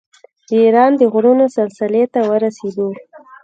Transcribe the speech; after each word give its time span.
د 0.47 0.49
ایران 0.63 0.91
د 0.97 1.01
غرونو 1.13 1.45
سلسلې 1.57 2.03
ته 2.13 2.19
ورسېدو. 2.29 2.87